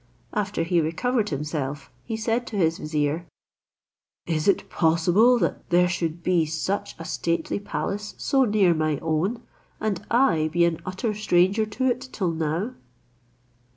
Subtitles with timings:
[0.33, 3.27] After he recovered himself, he said to his vizier,
[4.25, 9.43] "Is it possible that there should be such a stately palace so near my own,
[9.79, 12.73] and I be an utter stranger to it till now?"